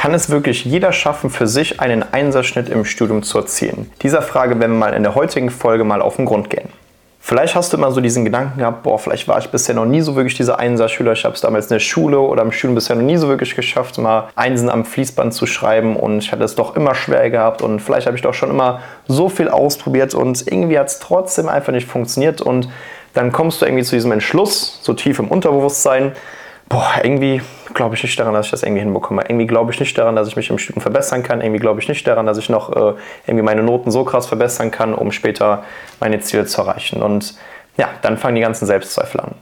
[0.00, 3.92] Kann es wirklich jeder schaffen, für sich einen Einserschnitt im Studium zu erzielen?
[4.00, 6.70] Dieser Frage werden wir mal in der heutigen Folge mal auf den Grund gehen.
[7.20, 10.00] Vielleicht hast du immer so diesen Gedanken gehabt, boah, vielleicht war ich bisher noch nie
[10.00, 11.12] so wirklich dieser Einserschüler.
[11.12, 13.54] Ich habe es damals in der Schule oder im Studium bisher noch nie so wirklich
[13.54, 17.60] geschafft, mal Einsen am Fließband zu schreiben und ich hatte es doch immer schwer gehabt
[17.60, 21.46] und vielleicht habe ich doch schon immer so viel ausprobiert und irgendwie hat es trotzdem
[21.46, 22.70] einfach nicht funktioniert und
[23.12, 26.12] dann kommst du irgendwie zu diesem Entschluss, so tief im Unterbewusstsein,
[26.70, 27.42] boah, irgendwie
[27.80, 29.22] glaube ich nicht daran, dass ich das irgendwie hinbekomme.
[29.26, 31.40] Irgendwie glaube ich nicht daran, dass ich mich im Studium verbessern kann.
[31.40, 32.92] Irgendwie glaube ich nicht daran, dass ich noch äh,
[33.26, 35.64] irgendwie meine Noten so krass verbessern kann, um später
[35.98, 37.00] meine Ziele zu erreichen.
[37.00, 37.38] Und
[37.78, 39.34] ja, dann fangen die ganzen Selbstzweifel an.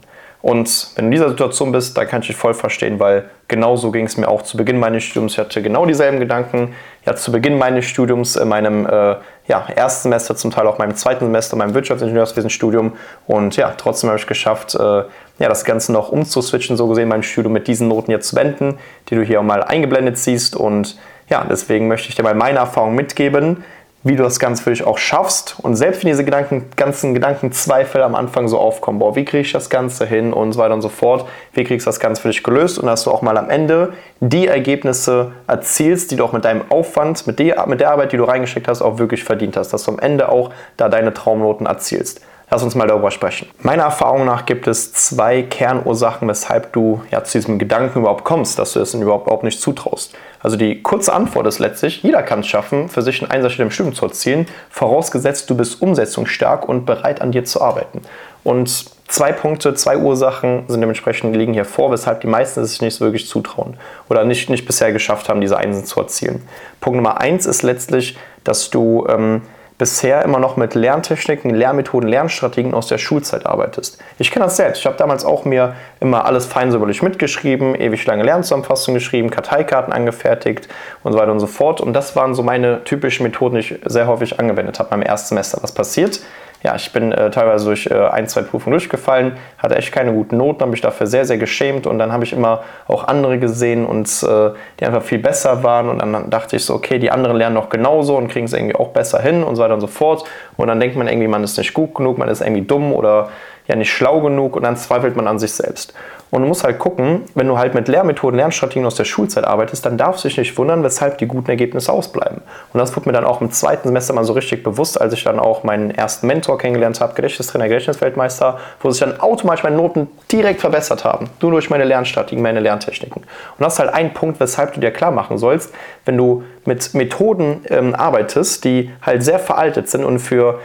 [0.48, 3.90] Und wenn du in dieser Situation bist, da kann ich dich voll verstehen, weil genauso
[3.90, 5.32] ging es mir auch zu Beginn meines Studiums.
[5.34, 6.74] Ich hatte genau dieselben Gedanken.
[7.04, 10.94] Ja, zu Beginn meines Studiums, in meinem äh, ja, ersten Semester, zum Teil auch meinem
[10.94, 12.94] zweiten Semester, meinem Wirtschaftsingenieurswesenstudium.
[13.26, 15.04] Und ja, trotzdem habe ich geschafft, äh, ja,
[15.50, 18.78] das Ganze noch umzuswitchen, so gesehen, mein Studium mit diesen Noten jetzt zu wenden,
[19.10, 20.56] die du hier auch mal eingeblendet siehst.
[20.56, 23.64] Und ja, deswegen möchte ich dir mal meine Erfahrung mitgeben
[24.04, 25.56] wie du das Ganze für dich auch schaffst.
[25.60, 29.52] Und selbst wenn diese Gedanken, ganzen Gedankenzweifel am Anfang so aufkommen, boah, wie kriege ich
[29.52, 32.28] das Ganze hin und so weiter und so fort, wie kriegst du das Ganze für
[32.28, 36.32] dich gelöst und dass du auch mal am Ende die Ergebnisse erzielst, die du auch
[36.32, 39.56] mit deinem Aufwand, mit der, mit der Arbeit, die du reingesteckt hast, auch wirklich verdient
[39.56, 42.20] hast, dass du am Ende auch da deine Traumnoten erzielst.
[42.50, 43.48] Lass uns mal darüber sprechen.
[43.60, 48.58] Meiner Erfahrung nach gibt es zwei Kernursachen, weshalb du ja, zu diesem Gedanken überhaupt kommst,
[48.58, 50.14] dass du es überhaupt, überhaupt nicht zutraust.
[50.40, 53.70] Also die kurze Antwort ist letztlich, jeder kann es schaffen, für sich einen Einsatzstelle im
[53.70, 58.00] Studium zu erzielen, vorausgesetzt du bist umsetzungsstark und bereit an dir zu arbeiten.
[58.44, 62.80] Und zwei Punkte, zwei Ursachen sind dementsprechend liegen hier vor, weshalb die meisten es sich
[62.80, 63.76] nicht so wirklich zutrauen
[64.08, 66.48] oder nicht, nicht bisher geschafft haben, diese Einsen zu erzielen.
[66.80, 69.42] Punkt Nummer eins ist letztlich, dass du ähm,
[69.78, 73.98] bisher immer noch mit Lerntechniken, Lernmethoden, Lernstrategien aus der Schulzeit arbeitest.
[74.18, 74.80] Ich kenne das selbst.
[74.80, 80.68] Ich habe damals auch mir immer alles feinsäuberlich mitgeschrieben, ewig lange Lernzusammenfassungen geschrieben, Karteikarten angefertigt
[81.04, 81.80] und so weiter und so fort.
[81.80, 85.58] Und das waren so meine typischen Methoden, die ich sehr häufig angewendet habe beim Erstsemester.
[85.62, 86.20] Was passiert?
[86.62, 90.36] Ja, ich bin äh, teilweise durch äh, ein, zwei Prüfungen durchgefallen, hatte echt keine guten
[90.36, 93.86] Noten, habe mich dafür sehr, sehr geschämt und dann habe ich immer auch andere gesehen
[93.86, 97.36] und äh, die einfach viel besser waren und dann dachte ich so, okay, die anderen
[97.36, 99.86] lernen noch genauso und kriegen es irgendwie auch besser hin und so weiter und so
[99.86, 100.24] fort.
[100.56, 103.28] Und dann denkt man irgendwie, man ist nicht gut genug, man ist irgendwie dumm oder
[103.68, 105.94] ja nicht schlau genug und dann zweifelt man an sich selbst.
[106.30, 109.86] Und du musst halt gucken, wenn du halt mit Lehrmethoden, Lernstrategien aus der Schulzeit arbeitest,
[109.86, 112.42] dann darfst du dich nicht wundern, weshalb die guten Ergebnisse ausbleiben.
[112.72, 115.24] Und das wurde mir dann auch im zweiten Semester mal so richtig bewusst, als ich
[115.24, 120.08] dann auch meinen ersten Mentor kennengelernt habe, Gedächtnistrainer, Gedächtnisweltmeister, wo sich dann automatisch meine Noten
[120.30, 121.30] direkt verbessert haben.
[121.40, 123.22] Nur durch meine Lernstrategien, meine Lerntechniken.
[123.22, 125.72] Und das ist halt ein Punkt, weshalb du dir klar machen sollst,
[126.04, 130.60] wenn du mit Methoden ähm, arbeitest, die halt sehr veraltet sind und für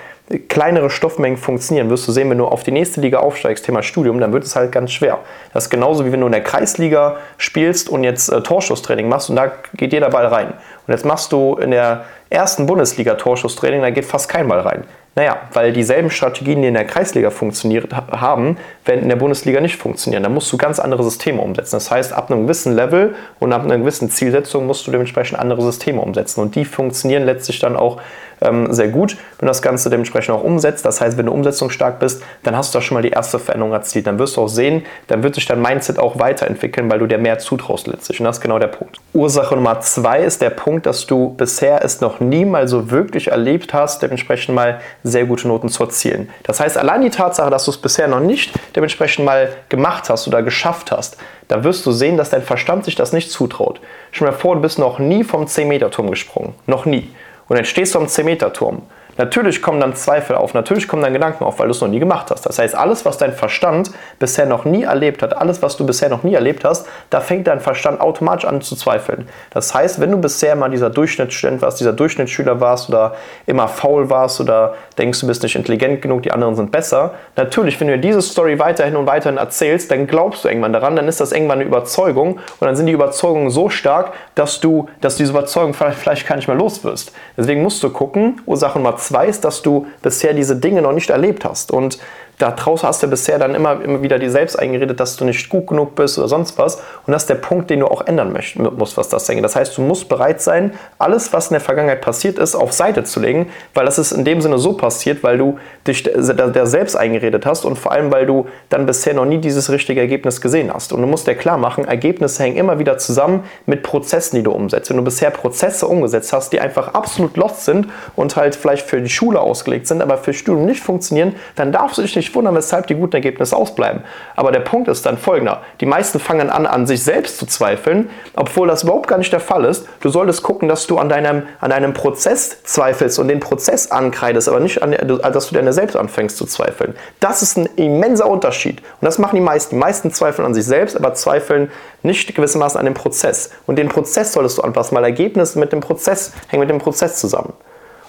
[0.48, 4.20] kleinere Stoffmengen funktionieren, wirst du sehen, wenn du auf die nächste Liga aufsteigst, Thema Studium,
[4.20, 5.20] dann wird es halt ganz schwer.
[5.54, 9.30] Das ist genauso wie wenn du in der Kreisliga spielst und jetzt äh, Torschusstraining machst
[9.30, 10.54] und da geht jeder Ball rein.
[10.88, 14.84] Und jetzt machst du in der ersten Bundesliga Torschusstraining, da geht fast kein Ball rein.
[15.16, 19.76] Naja, weil dieselben Strategien, die in der Kreisliga funktioniert haben, werden in der Bundesliga nicht
[19.76, 20.24] funktionieren.
[20.24, 21.76] Da musst du ganz andere Systeme umsetzen.
[21.76, 25.62] Das heißt, ab einem gewissen Level und ab einer gewissen Zielsetzung musst du dementsprechend andere
[25.62, 26.42] Systeme umsetzen.
[26.42, 28.02] Und die funktionieren letztlich dann auch
[28.44, 30.86] ähm, sehr gut, wenn du das Ganze dementsprechend auch umsetzt.
[30.86, 33.74] Das heißt, wenn du umsetzungsstark bist, dann hast du da schon mal die erste Veränderung
[33.74, 34.08] erzielt.
[34.08, 37.18] Dann wirst du auch sehen, dann wird sich dein Mindset auch weiterentwickeln, weil du dir
[37.18, 38.20] mehr zutraust letztlich.
[38.20, 39.00] Und das ist genau der Punkt.
[39.14, 43.30] Ursache Nummer zwei ist der Punkt, dass du bisher es noch nie mal so wirklich
[43.30, 46.30] erlebt hast, dementsprechend mal sehr gute Noten zu erzielen.
[46.44, 50.28] Das heißt, allein die Tatsache, dass du es bisher noch nicht dementsprechend mal gemacht hast
[50.28, 51.18] oder geschafft hast,
[51.48, 53.80] da wirst du sehen, dass dein Verstand sich das nicht zutraut.
[54.12, 56.54] Stell dir vor, du bist noch nie vom 10-Meter-Turm gesprungen.
[56.66, 57.10] Noch nie.
[57.48, 58.84] Und dann stehst du am 10-Meter-Turm.
[59.18, 62.00] Natürlich kommen dann Zweifel auf, natürlich kommen dann Gedanken auf, weil du es noch nie
[62.00, 62.46] gemacht hast.
[62.46, 66.10] Das heißt, alles, was dein Verstand bisher noch nie erlebt hat, alles, was du bisher
[66.10, 69.28] noch nie erlebt hast, da fängt dein Verstand automatisch an zu zweifeln.
[69.52, 73.16] Das heißt, wenn du bisher mal dieser Durchschnittsstudent warst, dieser Durchschnittsschüler warst oder
[73.46, 77.80] immer faul warst oder denkst, du bist nicht intelligent genug, die anderen sind besser, natürlich,
[77.80, 81.08] wenn du dir diese Story weiterhin und weiterhin erzählst, dann glaubst du irgendwann daran, dann
[81.08, 85.18] ist das irgendwann eine Überzeugung und dann sind die Überzeugungen so stark, dass du, dass
[85.18, 87.14] diese Überzeugung vielleicht, vielleicht gar nicht mehr los wirst.
[87.38, 91.10] Deswegen musst du gucken, Ursache Nummer zwei ist, dass du bisher diese Dinge noch nicht
[91.10, 91.72] erlebt hast.
[91.72, 92.00] Und
[92.40, 95.50] da draußen hast du bisher dann immer, immer wieder dir selbst eingeredet, dass du nicht
[95.50, 96.76] gut genug bist oder sonst was.
[97.06, 98.36] Und das ist der Punkt, den du auch ändern
[98.76, 99.44] musst, was das angeht.
[99.44, 103.04] Das heißt, du musst bereit sein, alles, was in der Vergangenheit passiert ist, auf Seite
[103.04, 106.96] zu legen, weil das ist in dem Sinne so passiert, weil du dich da selbst
[106.96, 110.72] eingeredet hast und vor allem, weil du dann bisher noch nie dieses richtige Ergebnis gesehen
[110.74, 110.94] hast.
[110.94, 114.52] Und du musst dir klar machen, Ergebnisse hängen immer wieder zusammen mit Prozessen, die du
[114.52, 114.90] umsetzt.
[114.90, 119.02] Wenn du bisher Prozesse umgesetzt hast, die einfach absolut lost sind und halt vielleicht für
[119.02, 122.56] die Schule ausgelegt sind, aber für Studium nicht funktionieren, dann darfst du dich nicht wundern,
[122.56, 124.04] weshalb die guten Ergebnisse ausbleiben.
[124.36, 125.62] Aber der Punkt ist dann folgender.
[125.82, 129.40] Die meisten fangen an, an sich selbst zu zweifeln, obwohl das überhaupt gar nicht der
[129.40, 129.88] Fall ist.
[130.02, 134.48] Du solltest gucken, dass du an deinem, an deinem Prozess zweifelst und den Prozess ankreidest,
[134.48, 136.96] aber nicht, an, dass du dir selbst anfängst zu zweifeln.
[137.20, 138.80] Das ist ein immenser Unterschied.
[138.80, 139.76] Und das machen die meisten.
[139.76, 141.72] Die meisten zweifeln an sich selbst, aber zweifeln
[142.04, 143.52] nicht gewissermaßen an dem Prozess.
[143.66, 147.20] Und den Prozess solltest du anpassen, weil Ergebnisse mit dem Prozess hängen mit dem Prozess
[147.20, 147.54] zusammen.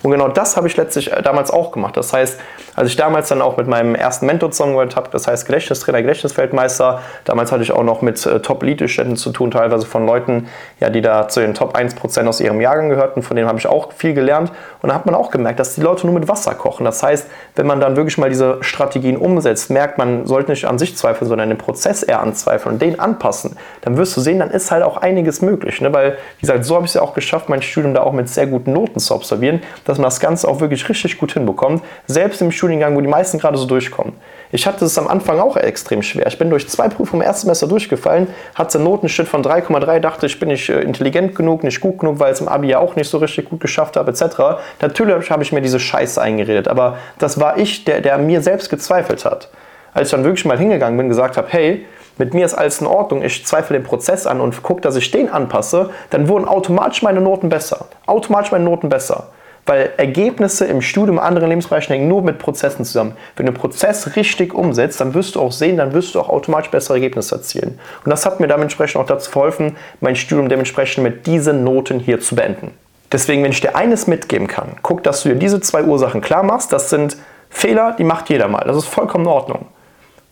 [0.05, 1.97] Und genau das habe ich letztlich äh, damals auch gemacht.
[1.97, 2.39] Das heißt,
[2.77, 7.01] als ich damals dann auch mit meinem ersten Mentor zusammengearbeitet habe, das heißt Gedächtnistrainer, Gedächtnisfeldmeister,
[7.25, 10.49] damals hatte ich auch noch mit äh, Top-Lead-Ständen zu tun, teilweise von Leuten,
[10.79, 13.67] ja, die da zu den Top 1% aus ihrem Jahrgang gehörten, von denen habe ich
[13.67, 14.53] auch viel gelernt.
[14.83, 16.85] Und da hat man auch gemerkt, dass die Leute nur mit Wasser kochen.
[16.85, 17.27] Das heißt,
[17.57, 21.31] wenn man dann wirklich mal diese Strategien umsetzt, merkt, man sollte nicht an sich zweifeln,
[21.31, 24.83] sondern den Prozess eher anzweifeln und den anpassen, dann wirst du sehen, dann ist halt
[24.83, 25.81] auch einiges möglich.
[25.81, 25.95] Ne?
[25.95, 28.29] Weil, wie gesagt, so habe ich es ja auch geschafft, mein Studium da auch mit
[28.29, 29.63] sehr guten Noten zu absolvieren,
[29.95, 33.39] dass man das Ganze auch wirklich richtig gut hinbekommt, selbst im Studiengang, wo die meisten
[33.39, 34.15] gerade so durchkommen.
[34.51, 36.27] Ich hatte es am Anfang auch extrem schwer.
[36.27, 40.27] Ich bin durch zwei Prüfungen im ersten Semester durchgefallen, hatte einen Notenschnitt von 3,3, dachte,
[40.27, 42.97] ich bin nicht äh, intelligent genug, nicht gut genug, weil es im Abi ja auch
[42.97, 44.61] nicht so richtig gut geschafft habe, etc.
[44.81, 48.71] Natürlich habe ich mir diese Scheiße eingeredet, aber das war ich, der, der mir selbst
[48.71, 49.49] gezweifelt hat.
[49.93, 51.87] Als ich dann wirklich mal hingegangen bin und gesagt habe, hey,
[52.19, 55.11] mit mir ist alles in Ordnung, ich zweifle den Prozess an und gucke, dass ich
[55.11, 57.87] den anpasse, dann wurden automatisch meine Noten besser.
[58.07, 59.29] Automatisch meine Noten besser.
[59.67, 63.17] Weil Ergebnisse im Studium, anderen Lebensbereichen hängen nur mit Prozessen zusammen.
[63.37, 66.29] Wenn du einen Prozess richtig umsetzt, dann wirst du auch sehen, dann wirst du auch
[66.29, 67.79] automatisch bessere Ergebnisse erzielen.
[68.05, 72.21] Und das hat mir dementsprechend auch dazu verholfen, mein Studium dementsprechend mit diesen Noten hier
[72.21, 72.73] zu beenden.
[73.11, 76.43] Deswegen, wenn ich dir eines mitgeben kann, guck, dass du dir diese zwei Ursachen klar
[76.43, 76.73] machst.
[76.73, 77.17] Das sind
[77.49, 78.65] Fehler, die macht jeder mal.
[78.67, 79.67] Das ist vollkommen in Ordnung.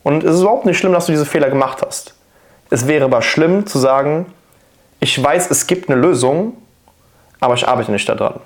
[0.02, 2.14] Und es ist überhaupt nicht schlimm, dass du diese Fehler gemacht hast.
[2.70, 4.26] Es wäre aber schlimm zu sagen,
[4.98, 6.54] ich weiß, es gibt eine Lösung,
[7.40, 8.40] aber ich arbeite nicht daran.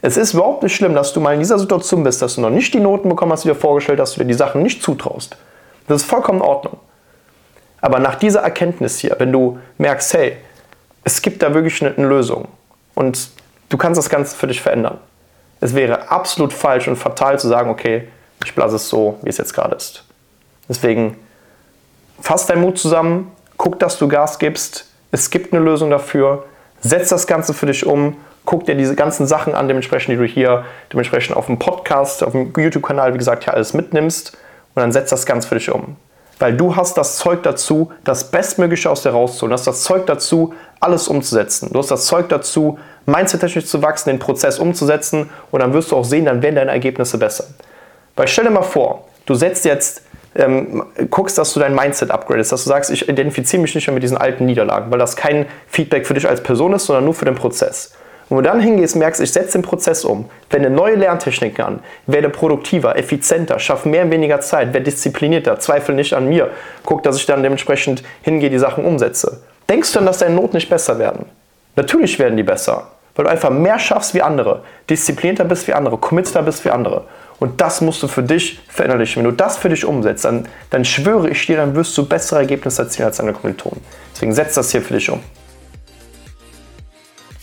[0.00, 2.50] Es ist überhaupt nicht schlimm, dass du mal in dieser Situation bist, dass du noch
[2.50, 4.62] nicht die Noten bekommen hast, die du dir vorgestellt hast, dass du dir die Sachen
[4.62, 5.36] nicht zutraust.
[5.88, 6.78] Das ist vollkommen in Ordnung.
[7.80, 10.36] Aber nach dieser Erkenntnis hier, wenn du merkst, hey,
[11.04, 12.48] es gibt da wirklich eine, eine Lösung
[12.94, 13.30] und
[13.68, 14.98] du kannst das Ganze für dich verändern.
[15.60, 18.08] Es wäre absolut falsch und fatal zu sagen, okay,
[18.44, 20.04] ich lasse es so, wie es jetzt gerade ist.
[20.68, 21.16] Deswegen
[22.20, 24.86] fass deinen Mut zusammen, guck, dass du Gas gibst.
[25.10, 26.44] Es gibt eine Lösung dafür.
[26.80, 28.16] Setz das Ganze für dich um
[28.48, 32.32] guck dir diese ganzen Sachen an, dementsprechend, die du hier dementsprechend auf dem Podcast, auf
[32.32, 34.38] dem YouTube-Kanal, wie gesagt, hier alles mitnimmst
[34.74, 35.96] und dann setzt das Ganze für dich um.
[36.38, 39.50] Weil du hast das Zeug dazu, das Bestmögliche aus dir rauszuholen.
[39.50, 41.68] Du hast das Zeug dazu, alles umzusetzen.
[41.74, 45.96] Du hast das Zeug dazu, mindset-technisch zu wachsen, den Prozess umzusetzen und dann wirst du
[45.96, 47.44] auch sehen, dann werden deine Ergebnisse besser.
[48.16, 50.04] Weil stell dir mal vor, du setzt jetzt,
[50.34, 53.94] ähm, guckst, dass du dein Mindset upgradest, dass du sagst, ich identifiziere mich nicht mehr
[53.94, 57.12] mit diesen alten Niederlagen, weil das kein Feedback für dich als Person ist, sondern nur
[57.12, 57.92] für den Prozess.
[58.28, 61.80] Und wenn du dann hingehst, merkst, ich setze den Prozess um, wende neue Lerntechniken an,
[62.06, 66.50] werde produktiver, effizienter, schaffe mehr in weniger Zeit, werde disziplinierter, zweifle nicht an mir,
[66.84, 69.40] guck, dass ich dann dementsprechend hingehe, die Sachen umsetze.
[69.68, 71.24] Denkst du dann, dass deine Noten nicht besser werden?
[71.76, 75.96] Natürlich werden die besser, weil du einfach mehr schaffst wie andere, disziplinierter bist wie andere,
[75.96, 77.04] committeter bist wie andere.
[77.40, 79.22] Und das musst du für dich verinnerlichen.
[79.22, 82.40] Wenn du das für dich umsetzt, dann, dann schwöre ich dir, dann wirst du bessere
[82.40, 83.80] Ergebnisse erzielen als deine Kommilitonen.
[84.12, 85.20] Deswegen setz das hier für dich um.